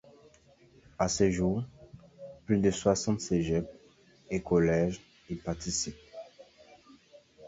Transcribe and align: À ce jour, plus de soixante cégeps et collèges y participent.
À 0.97 1.07
ce 1.07 1.29
jour, 1.29 1.63
plus 2.47 2.57
de 2.57 2.71
soixante 2.71 3.21
cégeps 3.21 3.69
et 4.31 4.41
collèges 4.41 4.99
y 5.29 5.35
participent. 5.35 5.95